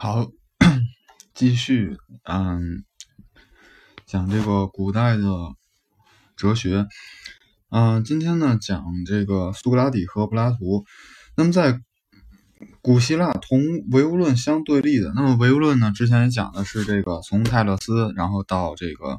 [0.00, 0.28] 好，
[1.34, 2.84] 继续，嗯，
[4.06, 5.24] 讲这个古代的
[6.36, 6.86] 哲学，
[7.70, 10.84] 嗯，今天呢讲这个苏格拉底和柏拉图。
[11.36, 11.80] 那么在
[12.80, 19.18] 古希腊，同唯物论相对立的，那么唯物论呢，之前也讲的是这个从泰勒斯，然后到这个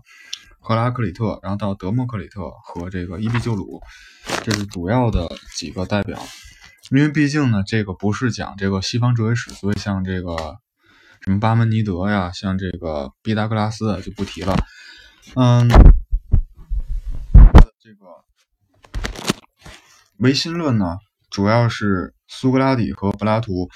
[0.61, 3.82] 赫拉克里特，然后到德谟克里特和这个伊壁鸠鲁，
[4.46, 5.27] 这是主要的
[5.57, 6.18] 几个代表。
[6.89, 10.57] 因为毕竟呢，这个不是讲这个西方哲学史，所以像这个。
[11.21, 14.55] 什么巴门尼德呀，像这个毕达哥拉斯就不提了。
[15.36, 15.68] 嗯，
[17.79, 18.05] 这个
[20.18, 20.97] 唯心论呢，
[21.29, 23.69] 主要是苏格拉底和柏拉图。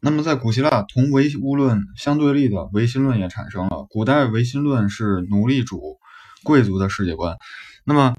[0.00, 3.86] 那么在古希腊，同唯物论相对立的唯心论也产生了。
[3.88, 5.98] 古代唯心论是奴隶主
[6.42, 7.36] 贵族的世界观。
[7.84, 8.13] 那么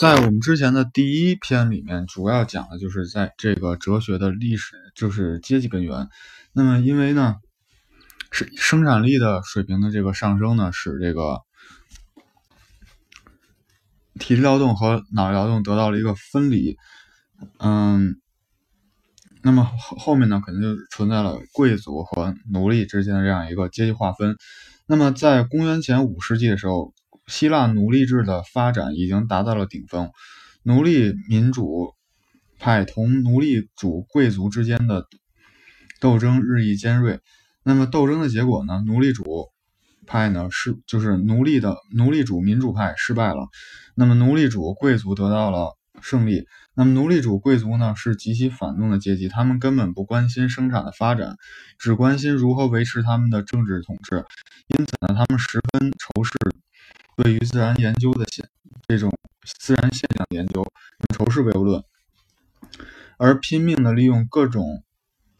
[0.00, 6.08] 在我们之前的第一篇里面，主要讲的就是在这个哲学的历史，就是阶级根源。
[6.54, 7.36] 那么，因为呢，
[8.32, 11.42] 是生产力的水平的这个上升呢，使这个
[14.18, 16.78] 体力劳动和脑力劳动得到了一个分离。
[17.58, 18.18] 嗯，
[19.42, 24.38] 那么后后面呢，肯定就存在了贵族和奴隶之间的这样一个阶级划分。
[24.86, 26.94] 那么，在公元前五世纪的时候，
[27.30, 30.10] 希腊奴隶制的发展已经达到了顶峰，
[30.62, 31.94] 奴隶民主
[32.58, 35.06] 派同奴隶主贵族之间的。
[36.00, 37.20] 斗争日益尖锐，
[37.62, 38.82] 那么斗争的结果呢？
[38.86, 39.48] 奴隶主
[40.06, 43.48] 派呢是就是奴隶的奴隶主民主派失败了，
[43.94, 46.46] 那么奴隶主贵族得到了胜利。
[46.74, 51.36] 那么奴隶主贵族呢是极其反动的阶级，他们根本不关心生产的发展，
[51.78, 54.24] 只关心如何维持他们的政治统治。
[54.68, 56.32] 因此呢，他们十分仇视
[57.16, 58.48] 对于自然研究的现
[58.88, 59.12] 这种
[59.58, 60.66] 自然现象的研究，
[61.14, 61.82] 仇视唯物论，
[63.18, 64.82] 而拼命的利用各种。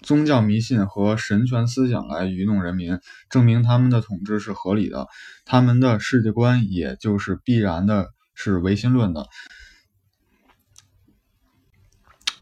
[0.02, 5.08] 宗教迷信和神权思想来愚弄人民，证明他们的统治是合理的，
[5.44, 9.26] 他们的世界观也就是必然的是唯心论的。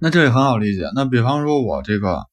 [0.01, 0.91] 那这也很好理解。
[0.95, 2.25] 那比方说，我这个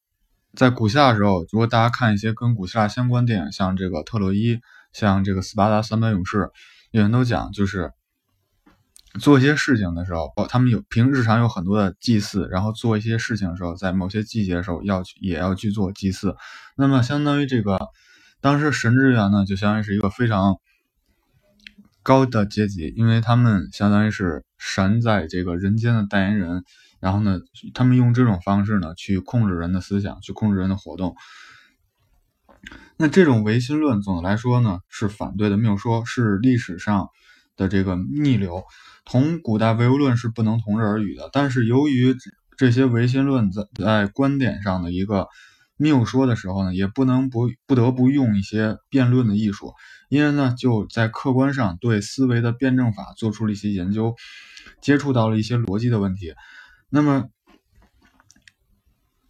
[0.55, 4.59] 在古希腊时候，如果大家看一些跟古希腊相关电影，像这个特洛伊，
[4.93, 6.49] 像这个斯巴达三百勇士，
[6.91, 7.91] 有人都讲就是。
[9.17, 16.35] 做一些事情的时候，他们有平日常有很多的祭祀，然后做一些事情的时候，在某些季节的时候要去也要去做祭祀。
[16.75, 17.79] 那么相当于这个
[18.41, 20.57] 当时神职员呢，就相当于是一个非常
[22.03, 26.65] 高的阶级，因为他们相当于是神在这个人间的代言人。
[26.99, 27.39] 然后呢，
[27.73, 31.15] 他们用这种方式呢去控制人的思想，去控制人的活动。
[32.97, 37.09] 那这种唯心论总的来说呢是反对的谬说，是历史上
[37.57, 38.63] 的这个逆流。
[39.03, 42.15] 同古代唯物论是不能同日而语的，但是由于
[42.57, 45.27] 这些唯心论在在观点上的一个
[45.77, 49.73] 谬说的时候呢，也不能不不得不用一些辩论的艺术，
[50.09, 54.15] 因为呢就在客观上对思维的辩证法做出了一些研究，
[54.81, 56.33] 接触到了一些逻辑的问题，
[56.89, 57.29] 那么。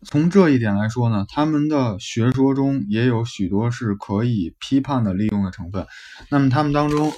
[0.08, 5.88] 从这一点来说呢，他们的学说中也有许多是可以批判的利用的成分。
[6.30, 7.12] 那么他们当中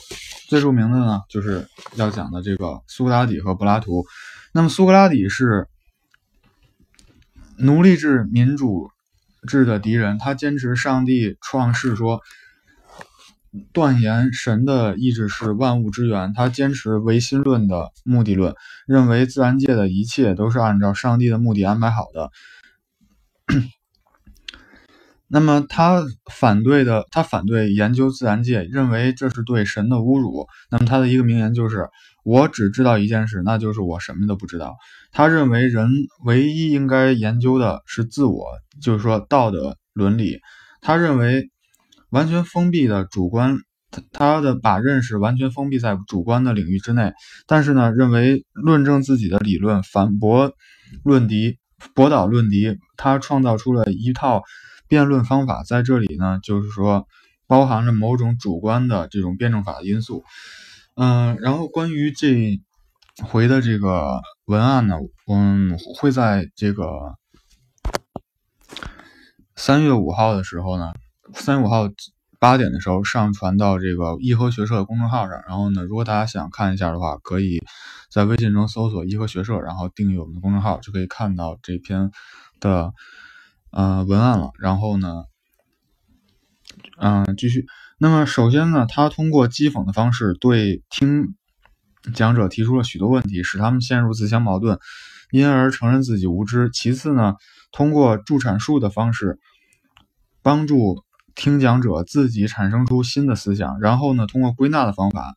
[0.47, 4.05] 最著名的呢，就是要讲的这个苏格拉底和柏拉图。
[4.53, 5.67] 那么苏格拉底是
[7.57, 8.89] 奴隶制民主
[9.49, 12.21] 制的敌人，他坚持上帝创世说，
[13.73, 16.33] 断言神的意志是万物之源。
[16.33, 18.53] 他坚持唯心论的目的论，
[18.85, 22.31] 认为自然界的一切都是按照上帝的目的安排好的。
[25.29, 26.01] 那么他
[26.31, 30.47] 反对的，他反对研究自然界，认为这是对神的侮辱。
[30.71, 31.89] 那么他的一个名言就是
[32.23, 34.77] ：“我只知道一件事，那就是我什么都不知道。”
[35.11, 35.89] 他认为人
[36.23, 38.45] 唯一应该研究的是自我，
[38.81, 40.39] 就是说道德伦理。
[40.79, 41.49] 他认为
[42.09, 43.57] 完全封闭的主观，
[43.91, 47.13] 他他的把认识完全封闭在主观的领域之内。
[47.45, 50.53] 但是呢，认为论证自己的理论，反驳
[51.03, 51.57] 论敌。
[51.93, 54.41] 驳倒论敌，他创造出了一套
[54.87, 57.07] 辩论方法，在这里呢，就是说
[57.45, 60.23] 包含着某种主观的这种辩证法的因素。
[60.95, 62.59] 嗯，然后关于这
[63.21, 64.95] 回的这个文案呢，
[65.27, 66.87] 嗯，会在这个
[69.55, 70.93] 三月五号的时候呢，
[71.37, 71.89] 三月五号。
[72.39, 77.63] 八点的时候上传到这个颐和学社的公众号上，然后呢，如果大家想看一下的话，可以
[78.11, 82.11] 在微信中搜索颐和学社，然后订阅我们的公众号，就可以看到这篇
[82.59, 82.93] 的
[83.71, 84.51] 呃文案了。
[84.59, 85.23] 然后呢，
[86.99, 87.65] 嗯，继续。
[87.97, 91.33] 那么首先呢，他通过讥讽的方式对听
[92.13, 94.77] 讲者提出了许多问题，使他们陷入自相矛盾，
[95.31, 96.69] 因而承认自己无知。
[96.71, 97.33] 其次呢，
[97.71, 99.39] 通过助产术的方式。
[100.43, 101.03] 帮助
[101.37, 105.35] 听讲者自己产生出新的思想，然后呢，通过归纳的方法。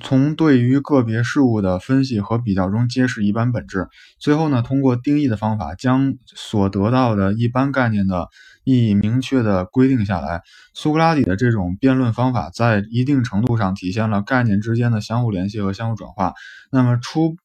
[0.00, 3.86] 从对于个别事物的分析和比较中揭示一般本质，
[4.18, 8.28] 最后呢，通过定义的方法将所得到的一般概念的
[8.64, 10.42] 意义明确的规定下来。
[10.72, 16.32] 苏格拉底的这种辩论方法在一定程度上体现了概念之间的相互联系和相互转化。
[16.72, 17.36] 那么初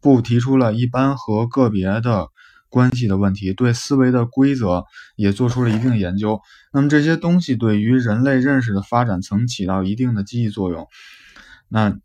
[0.00, 2.28] 步提出了一般和个别的
[2.74, 4.84] 关系的问题，对思维的规则
[5.14, 6.40] 也做出了一定研究。
[6.72, 10.88] 那么这些东西对于人类认识的发展曾起到一定的积极作用。
[11.68, 11.96] 那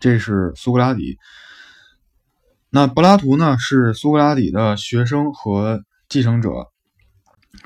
[0.00, 1.16] 这是苏格拉底，
[2.70, 3.56] 那柏拉图呢？
[3.56, 6.50] 是苏格拉底的学生和继承者，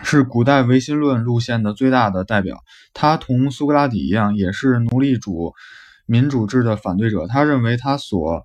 [0.03, 2.63] 是古代唯心论路线的最大的代表。
[2.93, 5.55] 他同苏格拉底一样，也是奴隶主
[6.05, 7.27] 民主制的反对者。
[7.27, 8.43] 他认为他所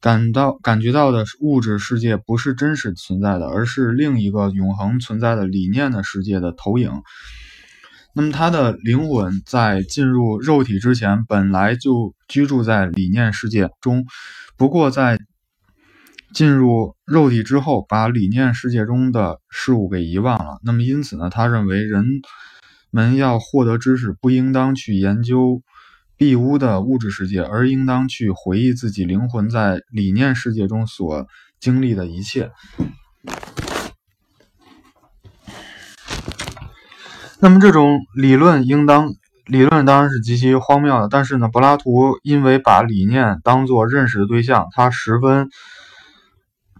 [0.00, 6.90] 感到感觉到的物质世界不是真实存在的，而是另一个永恒存在的理念的世界的投影。
[8.12, 14.04] 那么，他的灵魂在进入肉体之前，本来就居住在理念世界中。
[14.56, 15.18] 不过，在
[16.34, 20.58] 进入肉体之后，把理念世界中的事物给遗忘了。
[20.64, 22.04] 那么，因此呢，他认为人
[22.90, 25.62] 们要获得知识，不应当去研究
[26.20, 31.26] 庇屋的物质世界，而应当去回忆自己灵魂在理念世界中所
[31.58, 32.50] 经历的一切。
[37.38, 39.14] 那么这种理论应当
[39.46, 45.48] 理论当然是极其荒谬的，但是呢，柏拉图因为把理念当作认识的对象，他十分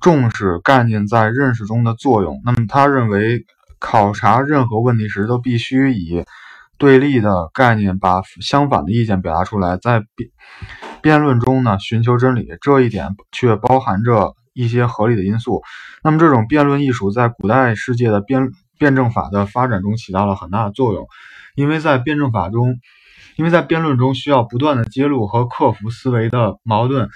[0.03, 2.43] 重视概念在认识中的作用。
[2.45, 3.47] 那么他认为，
[3.79, 6.27] 考察任何问题时都必须以
[6.81, 10.31] 对立的概念把相反的意见表达出来，在辩
[11.03, 15.63] 辩论中呢寻求真理，这一点却包含着一些合理的因素。
[16.03, 18.49] 那么这种辩论艺术在古代世界的辩
[18.79, 21.07] 辩证法的发展中起到了很大的作用，
[21.55, 22.79] 因为在辩证法中，
[23.37, 27.11] 因为在辩论中需要不断的揭露和克服思维的矛盾，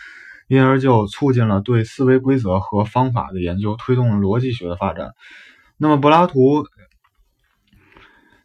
[0.46, 5.12] 因而就促进了对思维规则和方法的研究，推动了逻辑学的发展。
[5.78, 6.66] 那么柏拉图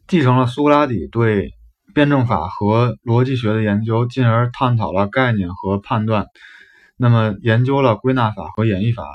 [0.09, 1.53] 继承了苏格拉底对
[1.93, 6.25] 辩证法和逻辑学的研究，进而探讨了概念和判断，
[6.97, 9.05] 那么研究了归纳法和演绎法。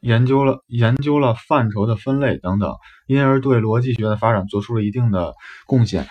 [0.00, 2.74] 研究了研究了范畴的分类等等，
[3.06, 5.34] 因而对逻辑学的发展做出了一定的
[5.66, 6.06] 贡献。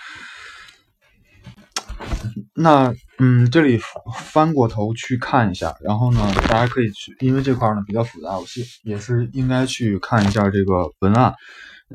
[2.54, 3.80] 那嗯，这里
[4.13, 11.33] 翻过头去看一下，然后呢，大家可以去，因为这块呢比较复杂，我是也是应该去看一下这个文案，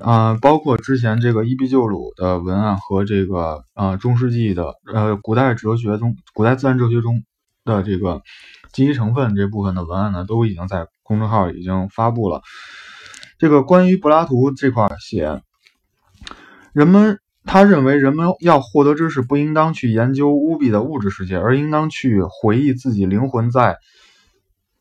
[0.00, 7.22] 啊，包括之前这个伊壁鸠鲁的文案和这个呃中世纪的呃古代哲学中、古代自然哲学中
[7.64, 8.22] 的这个
[8.72, 10.86] 积极成分这部分的文案呢，都已经在。
[11.06, 12.40] 公众号已经发布了
[13.36, 15.42] 这个关于柏拉图这块写，
[16.72, 23.76] 人们他认为人们要获得知识，不应当去研究乌比的物质世界，而应当去回忆自己灵魂在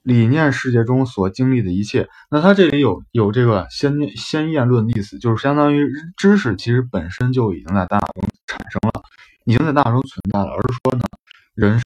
[0.03, 2.07] 理念世界中所经历的一切。
[2.29, 9.01] 那他这里有有这个先先验论的意思，就是相当于知识其实本身就已经在大脑中产生了，
[9.45, 11.03] 已经在大脑中存在了，而是说呢，
[11.55, 11.85] 人是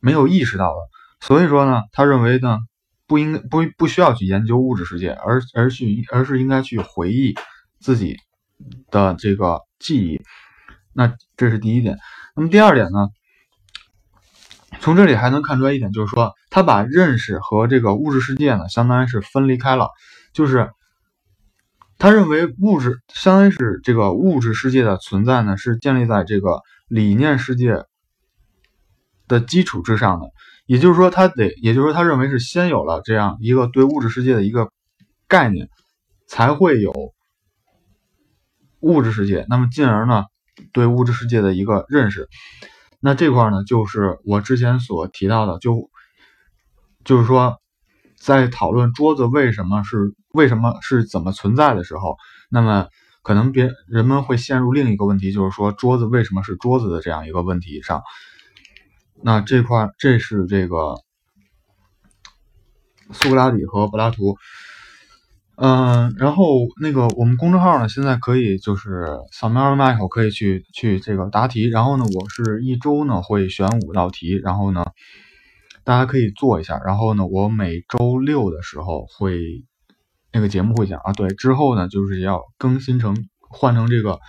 [0.00, 0.80] 没有意识到的。
[1.20, 2.58] 所以说呢，他认为呢。
[3.08, 7.34] 不应不不需要去研究物质世界，而而去而是应该去回忆
[7.78, 8.16] 自己
[8.90, 10.22] 的这个记忆。
[10.94, 11.98] 那这是第一点。
[12.34, 13.08] 那么第二点呢？
[14.80, 19.88] 从这里还能看出来一点，就是说他把认识和这个物质世界呢，相当于是分离开了。
[20.34, 20.70] 就是
[21.96, 27.86] 他认为物质相当于是这个物质世界的存在呢，是建立在这个理念世界
[29.28, 30.26] 的基础之上的。
[30.66, 34.70] 也就是说，他得，也就是说，他认为是先有了这样一个对物质世界的一个
[35.26, 35.70] 概念，
[36.26, 36.92] 才会有
[38.80, 39.46] 物质世界。
[39.48, 40.24] 那么，进而呢，
[40.74, 42.28] 对物质世界的一个认识。
[43.00, 45.90] 那这块呢，就是我之前所提到的，就
[47.04, 47.58] 就是说，
[48.16, 52.16] 在讨论桌子为什么是为什么是怎么存在的时候，
[52.50, 52.88] 那么
[53.22, 58.02] 可能别人们会陷入另一个问题，就是说桌子为什么是桌子的这样一个问题上。
[59.22, 60.96] 那这块这是这个
[63.12, 64.36] 苏格拉底和柏拉图，
[65.56, 74.86] 嗯，然后那个我们公众号呢，现在可以就是扫描二维码以后可以去去这个答题，然后呢，我是一周呢会选五道题，然后呢，
[75.84, 79.64] 大家可以做一下，然后呢，我每周六的时候会
[80.32, 84.20] 那个节目会讲啊，对，之后呢就是要更新成换成这个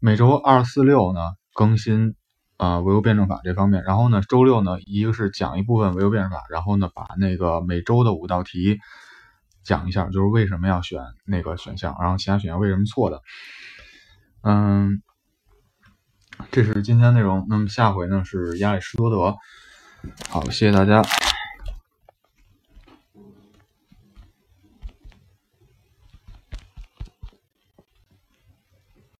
[0.00, 1.20] 每周二四六呢
[1.54, 2.14] 更新。
[2.58, 8.78] 啊，唯物辩证法这方面，然后呢，周六呢，一个是讲一部分唯物辩证法，然后呢，把那个每周的五道题
[9.62, 13.20] 讲一下，就是为什么要选那个选项，然后其他选项为什么错的。
[14.40, 15.02] 嗯，
[16.50, 17.44] 这是今天内容。
[17.50, 19.36] 那么下回呢是亚里士多德。
[20.28, 21.02] 好，谢谢大家。